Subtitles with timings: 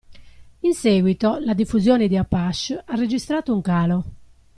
[0.61, 4.03] In seguito, la diffusione di Apache ha registrato un calo.